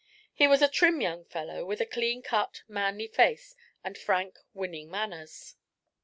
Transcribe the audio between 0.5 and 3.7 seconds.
a trim young fellow, with a clean cut, manly face